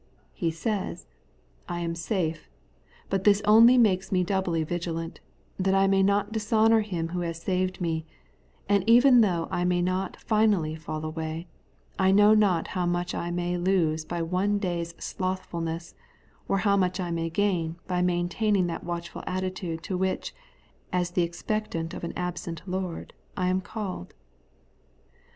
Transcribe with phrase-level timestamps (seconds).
[0.33, 1.05] He says,
[1.69, 2.49] I am safe;
[3.11, 5.19] but this only makes me doubly vigilant,
[5.59, 8.07] that I may not dishonour Him who has saved me;
[8.67, 11.45] and even though I may not finally fall away,
[11.99, 15.93] I know not how much I may lose by one day's slothfulness,
[16.47, 20.33] or how much I may gain by maintaining that watchful attitude to which,
[20.91, 24.15] as the expectant of an absent Lord, I am called.